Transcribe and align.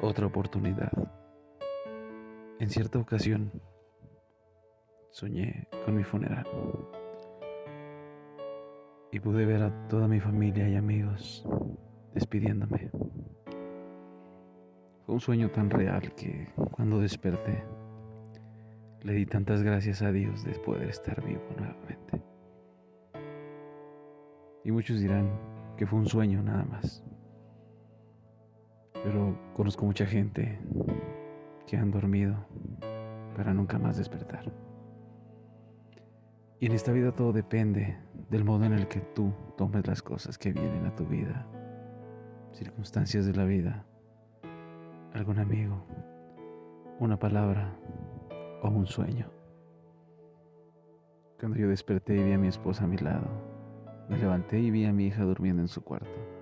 otra 0.00 0.26
oportunidad. 0.26 0.92
En 2.58 2.70
cierta 2.70 2.98
ocasión 2.98 3.50
soñé 5.10 5.68
con 5.84 5.96
mi 5.96 6.04
funeral 6.04 6.46
y 9.10 9.20
pude 9.20 9.46
ver 9.46 9.62
a 9.62 9.88
toda 9.88 10.08
mi 10.08 10.20
familia 10.20 10.68
y 10.68 10.76
amigos 10.76 11.46
despidiéndome. 12.14 12.90
Fue 15.04 15.14
un 15.14 15.20
sueño 15.20 15.50
tan 15.50 15.70
real 15.70 16.14
que 16.14 16.48
cuando 16.72 17.00
desperté 17.00 17.64
le 19.02 19.12
di 19.12 19.24
tantas 19.24 19.62
gracias 19.62 20.02
a 20.02 20.10
Dios 20.10 20.44
de 20.44 20.52
poder 20.52 20.88
estar 20.88 21.22
vivo 21.24 21.44
nuevamente. 21.56 22.20
Y 24.64 24.72
muchos 24.72 24.98
dirán 24.98 25.30
que 25.76 25.86
fue 25.86 26.00
un 26.00 26.06
sueño 26.06 26.42
nada 26.42 26.64
más. 26.64 27.04
Pero 29.06 29.38
conozco 29.54 29.86
mucha 29.86 30.04
gente 30.04 30.58
que 31.64 31.76
han 31.76 31.92
dormido 31.92 32.34
para 33.36 33.54
nunca 33.54 33.78
más 33.78 33.96
despertar. 33.96 34.52
Y 36.58 36.66
en 36.66 36.72
esta 36.72 36.90
vida 36.90 37.12
todo 37.12 37.32
depende 37.32 37.96
del 38.30 38.42
modo 38.42 38.64
en 38.64 38.72
el 38.72 38.88
que 38.88 38.98
tú 38.98 39.32
tomes 39.56 39.86
las 39.86 40.02
cosas 40.02 40.36
que 40.38 40.52
vienen 40.52 40.86
a 40.86 40.96
tu 40.96 41.06
vida, 41.06 41.46
circunstancias 42.50 43.24
de 43.26 43.34
la 43.34 43.44
vida, 43.44 43.86
algún 45.14 45.38
amigo, 45.38 45.86
una 46.98 47.16
palabra 47.16 47.78
o 48.60 48.68
un 48.68 48.86
sueño. 48.86 49.30
Cuando 51.38 51.58
yo 51.58 51.68
desperté 51.68 52.16
y 52.16 52.24
vi 52.24 52.32
a 52.32 52.38
mi 52.38 52.48
esposa 52.48 52.82
a 52.82 52.88
mi 52.88 52.96
lado, 52.96 53.28
me 54.08 54.18
levanté 54.18 54.58
y 54.58 54.72
vi 54.72 54.84
a 54.84 54.92
mi 54.92 55.06
hija 55.06 55.22
durmiendo 55.22 55.62
en 55.62 55.68
su 55.68 55.84
cuarto. 55.84 56.35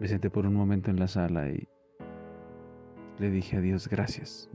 Me 0.00 0.08
senté 0.08 0.30
por 0.30 0.46
un 0.46 0.54
momento 0.54 0.90
en 0.90 0.98
la 0.98 1.08
sala 1.08 1.48
y 1.48 1.68
le 3.18 3.30
dije 3.30 3.56
a 3.56 3.60
Dios 3.60 3.88
gracias, 3.88 4.50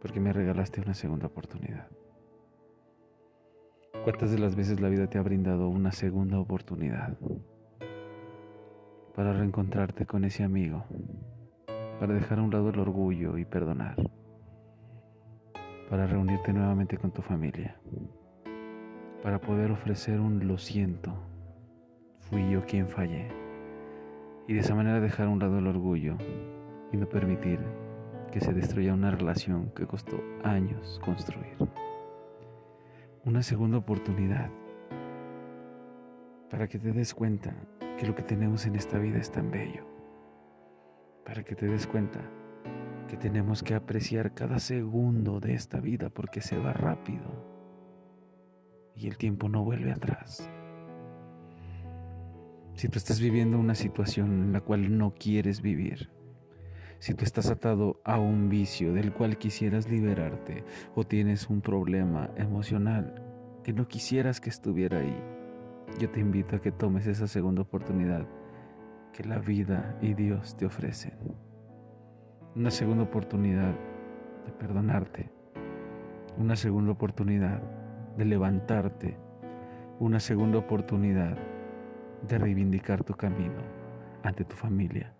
porque 0.00 0.20
me 0.20 0.32
regalaste 0.32 0.80
una 0.80 0.94
segunda 0.94 1.26
oportunidad. 1.26 1.88
¿Cuántas 4.04 4.30
de 4.30 4.38
las 4.38 4.54
veces 4.54 4.80
la 4.80 4.88
vida 4.88 5.08
te 5.08 5.18
ha 5.18 5.22
brindado 5.22 5.68
una 5.68 5.92
segunda 5.92 6.38
oportunidad 6.38 7.16
para 9.14 9.32
reencontrarte 9.32 10.06
con 10.06 10.24
ese 10.24 10.44
amigo, 10.44 10.84
para 11.98 12.14
dejar 12.14 12.38
a 12.38 12.42
un 12.42 12.50
lado 12.50 12.70
el 12.70 12.78
orgullo 12.78 13.38
y 13.38 13.44
perdonar, 13.44 13.96
para 15.88 16.06
reunirte 16.06 16.52
nuevamente 16.52 16.98
con 16.98 17.12
tu 17.12 17.22
familia? 17.22 17.80
para 19.24 19.40
poder 19.40 19.70
ofrecer 19.70 20.20
un 20.20 20.46
lo 20.46 20.58
siento. 20.58 21.14
Fui 22.28 22.50
yo 22.50 22.62
quien 22.66 22.86
fallé. 22.86 23.43
Y 24.46 24.54
de 24.54 24.60
esa 24.60 24.74
manera 24.74 25.00
dejar 25.00 25.26
a 25.26 25.30
un 25.30 25.38
lado 25.38 25.58
el 25.58 25.66
orgullo 25.66 26.16
y 26.92 26.96
no 26.96 27.08
permitir 27.08 27.60
que 28.30 28.40
se 28.40 28.52
destruya 28.52 28.92
una 28.92 29.10
relación 29.10 29.70
que 29.74 29.86
costó 29.86 30.20
años 30.42 31.00
construir. 31.04 31.56
Una 33.24 33.42
segunda 33.42 33.78
oportunidad 33.78 34.50
para 36.50 36.68
que 36.68 36.78
te 36.78 36.92
des 36.92 37.14
cuenta 37.14 37.54
que 37.98 38.06
lo 38.06 38.14
que 38.14 38.22
tenemos 38.22 38.66
en 38.66 38.74
esta 38.74 38.98
vida 38.98 39.18
es 39.18 39.30
tan 39.30 39.50
bello. 39.50 39.86
Para 41.24 41.42
que 41.42 41.54
te 41.54 41.66
des 41.66 41.86
cuenta 41.86 42.20
que 43.08 43.16
tenemos 43.16 43.62
que 43.62 43.74
apreciar 43.74 44.34
cada 44.34 44.58
segundo 44.58 45.40
de 45.40 45.54
esta 45.54 45.80
vida 45.80 46.10
porque 46.10 46.40
se 46.40 46.58
va 46.58 46.72
rápido 46.72 47.24
y 48.94 49.06
el 49.08 49.16
tiempo 49.16 49.48
no 49.48 49.64
vuelve 49.64 49.92
atrás. 49.92 50.50
Si 52.74 52.88
tú 52.88 52.98
estás 52.98 53.20
viviendo 53.20 53.56
una 53.56 53.76
situación 53.76 54.32
en 54.32 54.52
la 54.52 54.60
cual 54.60 54.98
no 54.98 55.14
quieres 55.14 55.62
vivir, 55.62 56.10
si 56.98 57.14
tú 57.14 57.24
estás 57.24 57.48
atado 57.48 58.00
a 58.04 58.18
un 58.18 58.48
vicio 58.48 58.92
del 58.92 59.12
cual 59.12 59.38
quisieras 59.38 59.88
liberarte 59.88 60.64
o 60.96 61.04
tienes 61.04 61.48
un 61.48 61.60
problema 61.60 62.30
emocional 62.36 63.22
que 63.62 63.72
no 63.72 63.86
quisieras 63.86 64.40
que 64.40 64.50
estuviera 64.50 64.98
ahí, 64.98 65.16
yo 66.00 66.10
te 66.10 66.18
invito 66.18 66.56
a 66.56 66.60
que 66.60 66.72
tomes 66.72 67.06
esa 67.06 67.28
segunda 67.28 67.62
oportunidad 67.62 68.26
que 69.12 69.22
la 69.22 69.38
vida 69.38 69.96
y 70.02 70.14
Dios 70.14 70.56
te 70.56 70.66
ofrecen. 70.66 71.12
Una 72.56 72.72
segunda 72.72 73.04
oportunidad 73.04 73.72
de 74.44 74.52
perdonarte. 74.52 75.30
Una 76.36 76.56
segunda 76.56 76.90
oportunidad 76.90 77.62
de 78.16 78.24
levantarte, 78.24 79.16
una 80.00 80.18
segunda 80.18 80.58
oportunidad 80.58 81.38
de 82.28 82.38
reivindicar 82.38 83.04
tu 83.04 83.14
camino 83.14 83.60
ante 84.22 84.44
tu 84.44 84.56
familia, 84.56 85.12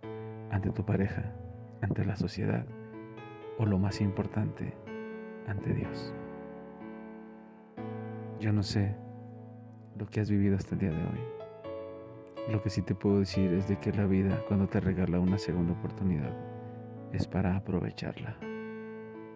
ante 0.50 0.70
tu 0.70 0.84
pareja, 0.84 1.32
ante 1.82 2.04
la 2.04 2.16
sociedad 2.16 2.66
o 3.58 3.66
lo 3.66 3.78
más 3.78 4.00
importante, 4.00 4.74
ante 5.46 5.72
Dios. 5.74 6.14
Yo 8.40 8.52
no 8.52 8.62
sé 8.62 8.94
lo 9.98 10.06
que 10.06 10.20
has 10.20 10.30
vivido 10.30 10.56
hasta 10.56 10.74
el 10.74 10.80
día 10.80 10.90
de 10.90 11.02
hoy. 11.02 12.52
Lo 12.52 12.62
que 12.62 12.70
sí 12.70 12.82
te 12.82 12.94
puedo 12.94 13.20
decir 13.20 13.52
es 13.52 13.68
de 13.68 13.78
que 13.78 13.92
la 13.92 14.06
vida 14.06 14.42
cuando 14.48 14.66
te 14.66 14.80
regala 14.80 15.20
una 15.20 15.38
segunda 15.38 15.72
oportunidad 15.72 16.34
es 17.12 17.26
para 17.26 17.56
aprovecharla. 17.56 18.36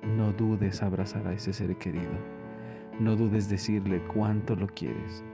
No 0.03 0.33
dudes 0.33 0.83
abrazar 0.83 1.27
a 1.27 1.33
ese 1.33 1.53
ser 1.53 1.77
querido 1.77 2.39
no 3.01 3.15
dudes 3.15 3.49
decirle 3.49 4.03
cuánto 4.13 4.57
lo 4.57 4.67
quieres. 4.67 5.25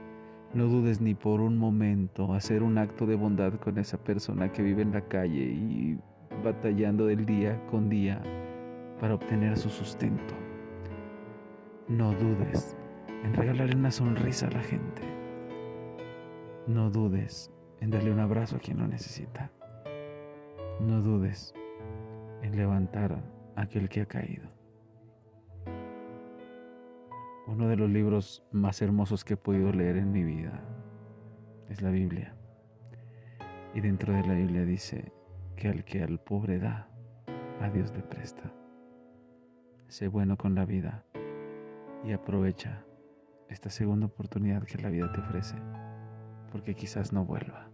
No 0.55 0.67
dudes 0.67 1.01
ni 1.01 1.15
por 1.15 1.41
un 1.41 1.57
momento 1.57 2.33
hacer 2.33 2.63
un 2.63 2.77
acto 2.77 3.05
de 3.05 3.15
bondad 3.15 3.55
con 3.55 3.77
esa 3.77 3.97
persona 3.97 4.53
que 4.53 4.63
vive 4.63 4.83
en 4.83 4.93
la 4.93 5.01
calle 5.01 5.41
y 5.41 5.99
batallando 6.45 7.07
del 7.07 7.25
día 7.25 7.61
con 7.67 7.89
día 7.89 8.21
para 9.01 9.15
obtener 9.15 9.57
su 9.57 9.69
sustento. 9.69 10.33
No 11.89 12.13
dudes 12.13 12.77
en 13.25 13.33
regalarle 13.33 13.75
una 13.75 13.91
sonrisa 13.91 14.47
a 14.47 14.51
la 14.51 14.61
gente. 14.61 15.01
No 16.67 16.89
dudes 16.89 17.51
en 17.81 17.91
darle 17.91 18.13
un 18.13 18.21
abrazo 18.21 18.55
a 18.55 18.59
quien 18.59 18.77
lo 18.77 18.87
necesita. 18.87 19.51
No 20.79 21.01
dudes 21.01 21.53
en 22.43 22.55
levantar 22.55 23.21
a 23.57 23.61
aquel 23.61 23.89
que 23.89 24.03
ha 24.03 24.05
caído. 24.05 24.54
Uno 27.47 27.67
de 27.67 27.75
los 27.75 27.89
libros 27.89 28.43
más 28.51 28.81
hermosos 28.81 29.23
que 29.23 29.35
he 29.35 29.37
podido 29.37 29.71
leer 29.71 29.97
en 29.97 30.11
mi 30.11 30.23
vida 30.23 30.63
es 31.69 31.81
la 31.83 31.91
Biblia. 31.91 32.33
Y 33.75 33.81
dentro 33.81 34.13
de 34.13 34.23
la 34.25 34.33
Biblia 34.33 34.65
dice 34.65 35.11
que 35.55 35.67
al 35.67 35.83
que 35.83 36.01
al 36.01 36.19
pobre 36.19 36.57
da, 36.57 36.89
a 37.61 37.69
Dios 37.69 37.93
le 37.95 38.01
presta. 38.01 38.51
Sé 39.87 40.07
bueno 40.07 40.37
con 40.37 40.55
la 40.55 40.65
vida 40.65 41.05
y 42.03 42.13
aprovecha 42.13 42.83
esta 43.47 43.69
segunda 43.69 44.07
oportunidad 44.07 44.63
que 44.63 44.81
la 44.81 44.89
vida 44.89 45.11
te 45.11 45.21
ofrece, 45.21 45.55
porque 46.51 46.73
quizás 46.73 47.13
no 47.13 47.25
vuelva. 47.25 47.69